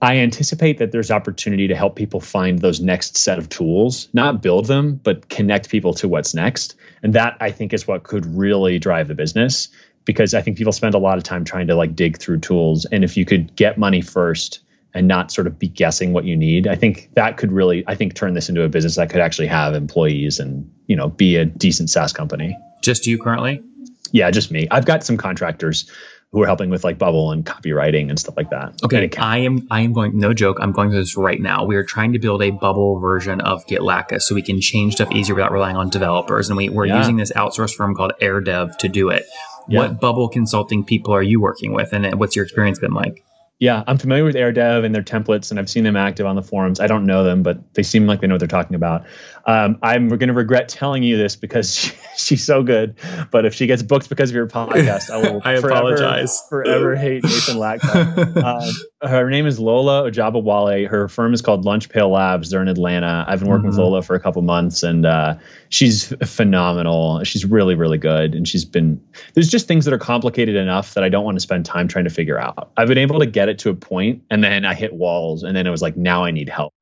I 0.04 0.18
anticipate 0.18 0.80
that 0.80 0.92
there's 0.92 1.12
opportunity 1.12 1.70
to 1.70 1.78
help 1.78 1.96
people 1.96 2.20
find 2.20 2.60
those 2.60 2.82
next 2.82 3.16
set 3.16 3.40
of 3.40 3.48
tools, 3.48 4.10
not 4.12 4.42
build 4.42 4.66
them, 4.66 5.00
but 5.02 5.30
connect 5.30 5.70
people 5.70 5.94
to 5.94 6.10
what's 6.10 6.34
next. 6.34 6.76
And 7.02 7.14
that 7.14 7.38
I 7.40 7.52
think 7.52 7.72
is 7.72 7.88
what 7.88 8.04
could 8.04 8.26
really 8.26 8.80
drive 8.80 9.08
the 9.08 9.16
business 9.16 9.70
because 10.04 10.34
I 10.34 10.42
think 10.42 10.58
people 10.58 10.74
spend 10.74 10.94
a 10.94 10.98
lot 10.98 11.18
of 11.18 11.24
time 11.24 11.46
trying 11.46 11.68
to 11.68 11.76
like 11.76 11.96
dig 11.96 12.18
through 12.18 12.40
tools. 12.40 12.84
And 12.84 13.06
if 13.06 13.16
you 13.16 13.24
could 13.24 13.56
get 13.56 13.78
money 13.78 14.02
first 14.02 14.60
and 14.94 15.08
not 15.08 15.32
sort 15.32 15.48
of 15.48 15.58
be 15.58 15.70
guessing 15.70 16.12
what 16.12 16.26
you 16.26 16.36
need, 16.36 16.68
I 16.68 16.76
think 16.76 17.10
that 17.14 17.38
could 17.38 17.54
really, 17.54 17.86
I 17.88 17.96
think, 17.96 18.14
turn 18.14 18.34
this 18.34 18.50
into 18.50 18.64
a 18.64 18.68
business 18.68 18.98
that 18.98 19.10
could 19.10 19.22
actually 19.22 19.48
have 19.48 19.74
employees 19.74 20.38
and, 20.38 20.70
you 20.86 20.98
know, 20.98 21.08
be 21.08 21.38
a 21.38 21.46
decent 21.46 21.90
SaaS 21.90 22.12
company. 22.12 22.58
Just 22.82 23.08
you 23.08 23.18
currently? 23.18 23.64
Yeah, 24.12 24.30
just 24.32 24.52
me. 24.52 24.68
I've 24.70 24.86
got 24.86 25.06
some 25.06 25.16
contractors 25.16 25.90
who 26.34 26.42
are 26.42 26.48
helping 26.48 26.72
with 26.72 26.84
like 26.84 26.98
bubble 26.98 27.32
and 27.32 27.46
copywriting 27.46 28.10
and 28.10 28.20
stuff 28.20 28.36
like 28.36 28.50
that. 28.50 28.74
Okay, 28.84 29.10
I 29.18 29.38
am 29.38 29.68
I 29.70 29.82
am 29.82 29.94
going 29.94 30.18
no 30.18 30.34
joke. 30.34 30.58
I'm 30.60 30.72
going 30.72 30.90
through 30.90 31.00
this 31.00 31.16
right 31.16 31.40
now. 31.40 31.64
We 31.64 31.76
are 31.76 31.84
trying 31.84 32.12
to 32.14 32.20
build 32.20 32.42
a 32.42 32.50
bubble 32.50 33.00
version 33.00 33.40
of 33.40 33.66
GetLatka 33.68 34.20
so 34.20 34.34
we 34.34 34.42
can 34.42 34.60
change 34.60 34.96
stuff 34.96 35.12
easier 35.12 35.36
without 35.36 35.52
relying 35.52 35.78
on 35.78 35.90
developers. 35.90 36.50
And 36.50 36.58
we, 36.58 36.70
we're 36.70 36.88
yeah. 36.88 36.98
using 36.98 37.18
this 37.18 37.32
outsourced 37.34 37.76
firm 37.76 37.96
called 37.96 38.14
AirDev 38.20 38.78
to 38.80 38.90
do 38.90 39.10
it. 39.10 39.26
Yeah. 39.68 39.80
What 39.80 40.00
bubble 40.02 40.28
consulting 40.28 40.84
people 40.84 41.14
are 41.14 41.24
you 41.24 41.40
working 41.40 41.72
with, 41.72 41.94
and 41.94 42.20
what's 42.20 42.36
your 42.36 42.44
experience 42.44 42.80
been 42.80 42.94
like? 42.94 43.24
Yeah, 43.64 43.82
I'm 43.88 43.98
familiar 43.98 44.26
with 44.26 44.36
AirDev 44.36 44.84
and 44.84 44.94
their 44.94 45.04
templates, 45.04 45.50
and 45.50 45.58
I've 45.58 45.70
seen 45.70 45.86
them 45.86 45.96
active 45.96 46.26
on 46.26 46.36
the 46.36 46.42
forums. 46.42 46.82
I 46.82 46.88
don't 46.88 47.06
know 47.06 47.24
them, 47.24 47.44
but 47.44 47.74
they 47.76 47.84
seem 47.84 48.06
like 48.06 48.20
they 48.20 48.28
know 48.28 48.34
what 48.34 48.40
they're 48.40 48.48
talking 48.50 48.76
about. 48.76 49.06
Um, 49.46 49.80
I'm 49.82 50.10
going 50.10 50.28
to 50.28 50.34
regret 50.34 50.68
telling 50.68 51.02
you 51.02 51.16
this 51.16 51.38
because 51.38 51.74
she, 51.74 51.94
she's 52.18 52.46
so 52.46 52.62
good. 52.64 52.98
But 53.32 53.46
if 53.46 53.54
she 53.54 53.66
gets 53.66 53.82
booked 53.82 54.10
because 54.10 54.32
of 54.32 54.36
your 54.36 54.48
podcast, 54.48 55.10
I 55.10 55.16
will 55.16 55.38
I 55.46 55.62
forever, 55.62 55.70
apologize. 55.70 56.42
Forever 56.50 56.98
hate 56.98 57.24
Nathan 57.24 57.56
Latka. 57.56 58.44
um, 58.44 58.74
her 59.04 59.30
name 59.30 59.46
is 59.46 59.60
Lola 59.60 60.10
Ojabowale. 60.10 60.88
Her 60.88 61.08
firm 61.08 61.34
is 61.34 61.42
called 61.42 61.66
Lunch 61.66 61.90
Pail 61.90 62.10
Labs. 62.10 62.50
They're 62.50 62.62
in 62.62 62.68
Atlanta. 62.68 63.26
I've 63.28 63.40
been 63.40 63.50
working 63.50 63.70
mm-hmm. 63.70 63.78
with 63.78 63.78
Lola 63.78 64.02
for 64.02 64.16
a 64.16 64.20
couple 64.20 64.42
months, 64.42 64.84
and 64.84 65.06
uh, 65.06 65.36
she's 65.70 66.14
phenomenal. 66.26 67.24
She's 67.24 67.46
really, 67.46 67.76
really 67.76 67.98
good. 67.98 68.36
And 68.36 68.48
she's 68.48 68.66
been 68.66 69.04
there's 69.34 69.50
just 69.50 69.68
things 69.68 69.86
that 69.86 69.94
are 69.94 70.00
complicated 70.00 70.56
enough 70.56 70.94
that 70.94 71.04
I 71.04 71.10
don't 71.10 71.26
want 71.26 71.36
to 71.36 71.42
spend 71.42 71.66
time 71.66 71.88
trying 71.88 72.06
to 72.06 72.10
figure 72.10 72.40
out. 72.40 72.72
I've 72.78 72.88
been 72.88 72.98
able 72.98 73.20
to 73.20 73.26
get 73.26 73.50
it 73.50 73.60
to 73.60 73.70
a 73.70 73.76
point, 73.76 74.24
and 74.30 74.44
then 74.44 74.66
I 74.66 74.74
hit 74.74 74.94
walls, 74.94 75.44
and 75.44 75.56
then 75.56 75.68
it 75.68 75.72
was 75.72 75.82
like, 75.82 75.98
now 75.98 76.24
I 76.24 76.32
need 76.32 76.50
help. 76.50 76.74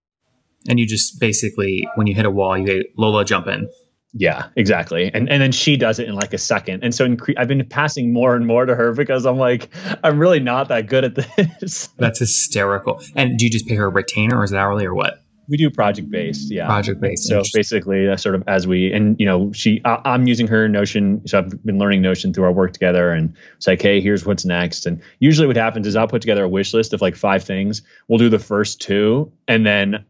And 0.68 0.80
you 0.80 0.86
just 0.86 1.20
basically, 1.20 1.88
when 1.96 2.08
you 2.08 2.14
hit 2.14 2.26
a 2.26 2.32
wall, 2.32 2.58
you 2.58 2.66
get 2.66 2.98
Lola 2.98 3.26
jump 3.26 3.48
in. 3.48 3.68
Yeah, 4.14 4.48
exactly. 4.56 5.10
And 5.14 5.30
and 5.30 5.42
then 5.42 5.52
she 5.52 5.78
does 5.78 6.00
it 6.00 6.08
in 6.08 6.16
like 6.16 6.34
a 6.34 6.38
second. 6.38 6.84
And 6.84 6.94
so 6.94 7.08
incre- 7.08 7.36
I've 7.38 7.48
been 7.48 7.66
passing 7.66 8.12
more 8.12 8.36
and 8.36 8.46
more 8.46 8.66
to 8.66 8.76
her 8.76 8.94
because 8.94 9.26
I'm 9.26 9.38
like, 9.38 9.70
I'm 10.04 10.20
really 10.20 10.40
not 10.40 10.68
that 10.68 10.88
good 10.88 11.06
at 11.06 11.16
this. 11.62 11.88
That's 11.98 12.20
hysterical. 12.20 13.02
And 13.16 13.38
do 13.38 13.46
you 13.46 13.52
just 13.52 13.68
pay 13.68 13.76
her 13.76 13.86
a 13.86 13.90
retainer 13.90 14.40
or 14.40 14.44
is 14.44 14.52
it 14.52 14.58
hourly 14.58 14.86
or 14.86 14.94
what? 14.94 15.24
We 15.48 15.58
do 15.58 15.70
project 15.70 16.10
based, 16.10 16.52
yeah. 16.52 16.66
Project 16.66 17.02
based. 17.02 17.28
So 17.28 17.42
basically, 17.54 18.08
uh, 18.08 18.16
sort 18.16 18.36
of 18.36 18.44
as 18.48 18.68
we 18.68 18.92
and 18.94 19.20
you 19.20 19.26
know, 19.26 19.52
she 19.52 19.82
I, 19.84 20.14
am 20.14 20.28
using 20.28 20.48
her 20.48 20.70
Notion, 20.70 21.28
so 21.28 21.40
I've 21.40 21.66
been 21.66 21.78
learning 21.78 22.02
Notion 22.02 22.34
through 22.34 22.46
our 22.46 22.54
work 22.54 22.72
together, 22.74 23.12
and 23.12 23.36
it's 23.58 23.68
like, 23.68 23.82
hey, 23.82 24.00
here's 24.00 24.26
what's 24.26 24.46
next. 24.46 24.86
And 24.86 25.02
usually, 25.20 25.48
what 25.48 25.58
happens 25.58 25.88
is 25.88 25.96
I'll 25.98 26.08
put 26.08 26.22
together 26.22 26.44
a 26.44 26.50
wish 26.50 26.74
list 26.74 26.94
of 26.94 27.02
like 27.02 27.18
five 27.18 27.44
things. 27.44 27.82
We'll 28.08 28.20
do 28.20 28.30
the 28.30 28.40
first 28.40 28.80
two, 28.80 29.32
and 29.46 29.66
then 29.66 30.06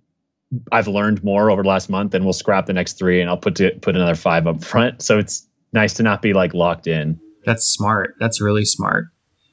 I've 0.71 0.87
learned 0.87 1.23
more 1.23 1.49
over 1.49 1.63
the 1.63 1.69
last 1.69 1.89
month, 1.89 2.13
and 2.13 2.25
we'll 2.25 2.33
scrap 2.33 2.65
the 2.65 2.73
next 2.73 2.93
three, 2.93 3.21
and 3.21 3.29
I'll 3.29 3.37
put 3.37 3.55
to, 3.55 3.71
put 3.81 3.95
another 3.95 4.15
five 4.15 4.47
up 4.47 4.63
front. 4.63 5.01
So 5.01 5.17
it's 5.17 5.47
nice 5.73 5.93
to 5.95 6.03
not 6.03 6.21
be 6.21 6.33
like 6.33 6.53
locked 6.53 6.87
in. 6.87 7.19
That's 7.45 7.65
smart. 7.65 8.15
That's 8.19 8.41
really 8.41 8.65
smart. 8.65 9.05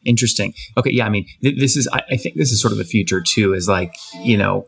Interesting. 0.05 0.55
Okay, 0.76 0.90
yeah. 0.93 1.07
I 1.07 1.09
mean, 1.09 1.26
th- 1.43 1.59
this 1.59 1.76
is. 1.76 1.88
I, 1.93 2.02
I 2.11 2.17
think 2.17 2.37
this 2.37 2.50
is 2.50 2.61
sort 2.61 2.73
of 2.73 2.78
the 2.78 2.85
future 2.85 3.21
too. 3.21 3.55
Is 3.55 3.69
like 3.69 3.95
you 4.23 4.37
know, 4.37 4.67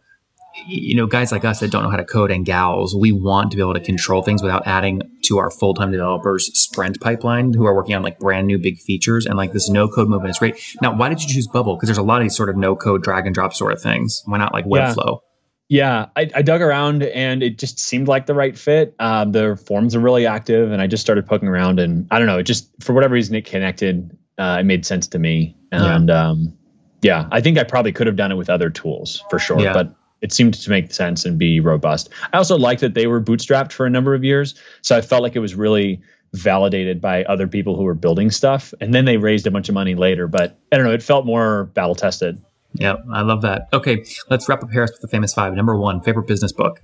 you 0.67 0.95
know, 0.95 1.07
guys 1.07 1.33
like 1.33 1.45
us 1.45 1.61
that 1.61 1.71
don't 1.71 1.83
know 1.83 1.91
how 1.91 1.97
to 1.97 2.05
code 2.05 2.31
and 2.31 2.45
gals, 2.45 2.95
we 2.95 3.13
want 3.13 3.51
to 3.51 3.57
be 3.57 3.63
able 3.63 3.75
to 3.75 3.81
control 3.81 4.23
things 4.23 4.43
without 4.43 4.67
adding 4.67 5.03
to 5.25 5.39
our 5.39 5.51
full 5.51 5.75
time 5.75 5.91
developers 5.91 6.51
sprint 6.59 7.01
pipeline 7.01 7.53
who 7.53 7.67
are 7.67 7.75
working 7.75 7.95
on 7.95 8.03
like 8.03 8.19
brand 8.19 8.47
new 8.47 8.59
big 8.59 8.79
features. 8.79 9.27
And 9.27 9.37
like 9.37 9.53
this 9.53 9.69
no 9.69 9.89
code 9.89 10.09
movement 10.09 10.31
is 10.31 10.39
great. 10.39 10.61
Now, 10.83 10.95
why 10.95 11.09
did 11.09 11.23
you 11.23 11.29
choose 11.33 11.47
Bubble? 11.47 11.77
Because 11.77 11.89
there's 11.89 11.99
a 11.99 12.03
lot 12.03 12.21
of 12.21 12.25
these 12.25 12.37
sort 12.37 12.49
of 12.49 12.57
no 12.57 12.77
code 12.77 13.03
drag 13.03 13.27
and 13.27 13.35
drop 13.35 13.55
sort 13.55 13.73
of 13.73 13.81
things. 13.81 14.23
Why 14.27 14.39
not 14.39 14.53
like 14.53 14.67
Webflow? 14.67 15.07
Yeah. 15.07 15.30
Yeah, 15.71 16.07
I, 16.17 16.29
I, 16.35 16.43
dug 16.43 16.63
around 16.63 17.05
and 17.05 17.45
it 17.45 17.57
just 17.57 17.79
seemed 17.79 18.09
like 18.09 18.27
the 18.27 18.35
right 18.35 18.59
fit. 18.59 18.97
Um, 18.99 19.31
the 19.31 19.55
forums 19.55 19.95
are 19.95 20.01
really 20.01 20.27
active, 20.27 20.73
and 20.73 20.83
I 20.83 20.89
just 20.89 21.01
started 21.01 21.27
poking 21.27 21.47
around, 21.47 21.79
and 21.79 22.09
I 22.11 22.19
don't 22.19 22.27
know, 22.27 22.39
it 22.39 22.43
just 22.43 22.69
for 22.81 22.93
whatever 22.93 23.15
reason 23.15 23.37
it 23.37 23.45
connected. 23.45 24.19
Uh, 24.37 24.57
it 24.59 24.65
made 24.65 24.85
sense 24.85 25.07
to 25.09 25.19
me, 25.21 25.57
and 25.71 26.09
yeah. 26.09 26.29
Um, 26.29 26.59
yeah, 27.03 27.29
I 27.31 27.41
think 27.41 27.57
I 27.57 27.63
probably 27.63 27.93
could 27.93 28.09
have 28.09 28.17
done 28.17 28.33
it 28.33 28.35
with 28.35 28.51
other 28.51 28.69
tools 28.69 29.23
for 29.31 29.39
sure, 29.39 29.61
yeah. 29.61 29.73
but 29.73 29.95
it 30.21 30.33
seemed 30.33 30.55
to 30.55 30.71
make 30.71 30.93
sense 30.93 31.25
and 31.25 31.39
be 31.39 31.61
robust. 31.61 32.09
I 32.33 32.39
also 32.39 32.59
liked 32.59 32.81
that 32.81 32.95
they 32.95 33.07
were 33.07 33.21
bootstrapped 33.21 33.71
for 33.71 33.87
a 33.87 33.91
number 33.91 34.13
of 34.13 34.25
years, 34.25 34.57
so 34.83 34.97
I 34.97 35.03
felt 35.03 35.23
like 35.23 35.37
it 35.37 35.41
was 35.41 35.55
really 35.55 36.03
validated 36.33 37.01
by 37.01 37.23
other 37.23 37.47
people 37.47 37.77
who 37.77 37.85
were 37.85 37.95
building 37.95 38.33
stuff, 38.33 38.75
and 38.81 38.93
then 38.93 39.05
they 39.05 39.19
raised 39.19 39.47
a 39.47 39.53
bunch 39.53 39.69
of 39.69 39.77
money 39.77 39.95
later. 39.95 40.27
But 40.27 40.59
I 40.73 40.79
don't 40.79 40.87
know, 40.87 40.95
it 40.95 41.03
felt 41.05 41.27
more 41.27 41.67
battle 41.67 41.95
tested. 41.95 42.43
Yeah, 42.75 42.97
I 43.13 43.23
love 43.23 43.43
that. 43.43 43.69
Okay, 43.73 44.05
let's 44.29 44.49
wrap 44.49 44.63
up 44.63 44.71
Harris 44.73 44.93
with 44.93 45.01
the 45.01 45.09
famous 45.09 45.35
five. 45.35 45.55
Number 45.55 45.77
one, 45.77 46.01
favorite 46.01 46.27
business 46.27 46.53
book. 46.53 46.83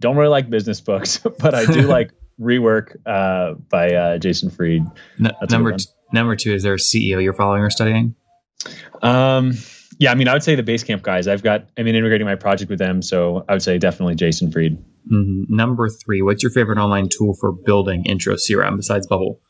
Don't 0.00 0.16
really 0.16 0.28
like 0.28 0.50
business 0.50 0.80
books, 0.80 1.18
but 1.38 1.54
I 1.54 1.64
do 1.66 1.82
like 1.82 2.10
Rework 2.40 2.96
uh, 3.06 3.54
by 3.68 3.94
uh, 3.94 4.18
Jason 4.18 4.50
Fried. 4.50 4.82
No, 5.18 5.30
number 5.50 5.76
t- 5.76 5.86
number 6.12 6.36
two, 6.36 6.52
is 6.52 6.62
there 6.62 6.74
a 6.74 6.78
CEO 6.78 7.22
you're 7.22 7.32
following 7.32 7.62
or 7.62 7.70
studying? 7.70 8.14
Um, 9.02 9.52
yeah, 9.98 10.10
I 10.10 10.14
mean, 10.14 10.28
I 10.28 10.32
would 10.32 10.42
say 10.42 10.54
the 10.54 10.62
Basecamp 10.62 11.02
guys. 11.02 11.28
I've 11.28 11.42
got, 11.42 11.68
I 11.78 11.82
mean, 11.82 11.94
integrating 11.94 12.26
my 12.26 12.34
project 12.34 12.70
with 12.70 12.78
them, 12.78 13.02
so 13.02 13.44
I 13.48 13.52
would 13.52 13.62
say 13.62 13.78
definitely 13.78 14.16
Jason 14.16 14.50
Fried. 14.50 14.76
Mm-hmm. 15.10 15.54
Number 15.54 15.88
three, 15.88 16.22
what's 16.22 16.42
your 16.42 16.50
favorite 16.50 16.78
online 16.78 17.08
tool 17.08 17.34
for 17.38 17.52
building 17.52 18.04
intro 18.06 18.34
CRM 18.34 18.76
besides 18.76 19.06
Bubble? 19.06 19.40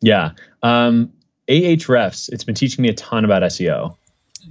Yeah, 0.00 0.32
um, 0.62 1.12
Ahrefs. 1.48 2.28
It's 2.30 2.44
been 2.44 2.54
teaching 2.54 2.82
me 2.82 2.88
a 2.88 2.94
ton 2.94 3.24
about 3.24 3.42
SEO. 3.42 3.96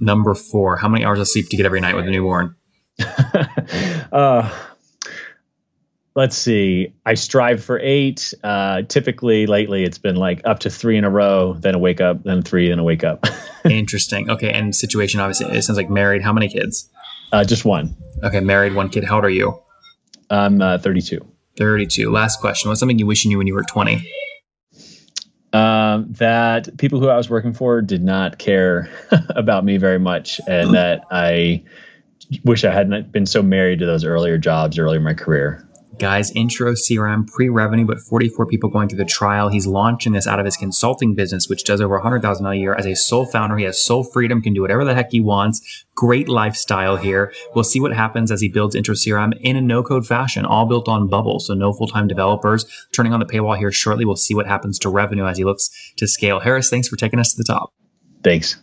Number 0.00 0.34
four, 0.34 0.76
how 0.76 0.88
many 0.88 1.04
hours 1.04 1.20
of 1.20 1.28
sleep 1.28 1.48
do 1.48 1.56
you 1.56 1.58
get 1.58 1.66
every 1.66 1.80
night 1.80 1.94
with 1.94 2.06
a 2.06 2.10
newborn? 2.10 2.56
uh, 4.12 4.50
let's 6.14 6.36
see. 6.36 6.94
I 7.04 7.14
strive 7.14 7.62
for 7.62 7.78
eight. 7.78 8.34
Uh, 8.42 8.82
typically, 8.82 9.46
lately, 9.46 9.84
it's 9.84 9.98
been 9.98 10.16
like 10.16 10.42
up 10.44 10.60
to 10.60 10.70
three 10.70 10.96
in 10.96 11.04
a 11.04 11.10
row, 11.10 11.54
then 11.54 11.74
a 11.74 11.78
wake 11.78 12.00
up, 12.00 12.22
then 12.24 12.42
three, 12.42 12.68
then 12.68 12.78
a 12.78 12.84
wake 12.84 13.04
up. 13.04 13.26
Interesting. 13.64 14.30
Okay. 14.30 14.50
And 14.50 14.74
situation, 14.74 15.20
obviously, 15.20 15.46
it 15.56 15.62
sounds 15.62 15.76
like 15.76 15.90
married. 15.90 16.22
How 16.22 16.32
many 16.32 16.48
kids? 16.48 16.88
Uh, 17.32 17.44
just 17.44 17.64
one. 17.64 17.96
Okay. 18.22 18.40
Married, 18.40 18.74
one 18.74 18.88
kid. 18.88 19.04
How 19.04 19.16
old 19.16 19.24
are 19.24 19.30
you? 19.30 19.60
I'm 20.30 20.60
uh, 20.60 20.78
32. 20.78 21.20
32. 21.56 22.10
Last 22.10 22.40
question. 22.40 22.68
What's 22.68 22.80
something 22.80 22.98
you 22.98 23.06
wish 23.06 23.24
you 23.24 23.28
knew 23.30 23.38
when 23.38 23.46
you 23.46 23.54
were 23.54 23.62
20? 23.62 24.08
Um, 25.54 26.12
that 26.14 26.76
people 26.78 27.00
who 27.00 27.08
I 27.08 27.16
was 27.16 27.30
working 27.30 27.52
for 27.52 27.80
did 27.80 28.02
not 28.02 28.38
care 28.38 28.90
about 29.30 29.64
me 29.64 29.76
very 29.76 29.98
much, 29.98 30.40
and 30.48 30.74
that 30.74 31.04
I 31.10 31.62
wish 32.44 32.64
I 32.64 32.72
hadn't 32.72 33.12
been 33.12 33.26
so 33.26 33.42
married 33.42 33.78
to 33.78 33.86
those 33.86 34.04
earlier 34.04 34.36
jobs 34.36 34.78
earlier 34.78 34.98
in 34.98 35.04
my 35.04 35.14
career. 35.14 35.66
Guys, 35.98 36.30
intro 36.32 36.72
CRM, 36.72 37.26
pre 37.26 37.48
revenue, 37.48 37.84
but 37.84 38.00
44 38.00 38.46
people 38.46 38.68
going 38.70 38.88
through 38.88 38.98
the 38.98 39.04
trial. 39.04 39.48
He's 39.48 39.66
launching 39.66 40.12
this 40.12 40.26
out 40.26 40.38
of 40.38 40.44
his 40.44 40.56
consulting 40.56 41.14
business, 41.14 41.48
which 41.48 41.64
does 41.64 41.80
over 41.80 41.94
100000 41.94 42.46
a 42.46 42.54
year. 42.54 42.74
As 42.74 42.86
a 42.86 42.96
sole 42.96 43.26
founder, 43.26 43.56
he 43.56 43.64
has 43.64 43.82
sole 43.82 44.02
freedom, 44.02 44.42
can 44.42 44.54
do 44.54 44.62
whatever 44.62 44.84
the 44.84 44.94
heck 44.94 45.12
he 45.12 45.20
wants. 45.20 45.84
Great 45.94 46.28
lifestyle 46.28 46.96
here. 46.96 47.32
We'll 47.54 47.64
see 47.64 47.80
what 47.80 47.92
happens 47.92 48.32
as 48.32 48.40
he 48.40 48.48
builds 48.48 48.74
intro 48.74 48.94
CRM 48.94 49.38
in 49.40 49.56
a 49.56 49.60
no 49.60 49.82
code 49.82 50.06
fashion, 50.06 50.44
all 50.44 50.66
built 50.66 50.88
on 50.88 51.08
Bubble. 51.08 51.38
So 51.38 51.54
no 51.54 51.72
full 51.72 51.88
time 51.88 52.08
developers. 52.08 52.66
Turning 52.92 53.12
on 53.12 53.20
the 53.20 53.26
paywall 53.26 53.56
here 53.56 53.72
shortly. 53.72 54.04
We'll 54.04 54.16
see 54.16 54.34
what 54.34 54.46
happens 54.46 54.78
to 54.80 54.88
revenue 54.88 55.26
as 55.26 55.38
he 55.38 55.44
looks 55.44 55.70
to 55.96 56.08
scale. 56.08 56.40
Harris, 56.40 56.70
thanks 56.70 56.88
for 56.88 56.96
taking 56.96 57.20
us 57.20 57.32
to 57.32 57.36
the 57.36 57.44
top. 57.44 57.72
Thanks. 58.22 58.56